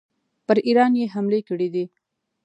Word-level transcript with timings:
پر 0.45 0.55
ایران 0.67 0.91
یې 0.99 1.05
حملې 1.13 1.39
کړي 1.49 1.67
دي. 1.73 1.85